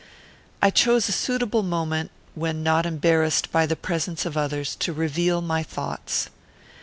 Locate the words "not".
2.63-2.87